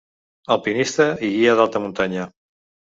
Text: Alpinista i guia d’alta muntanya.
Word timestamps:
Alpinista 0.55 1.07
i 1.29 1.31
guia 1.37 1.55
d’alta 1.61 1.85
muntanya. 1.87 2.29